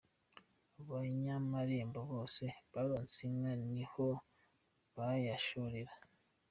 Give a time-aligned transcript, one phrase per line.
[0.81, 4.07] Abanyamarembo bose baronse inka ni ho
[4.95, 5.93] bayashorera.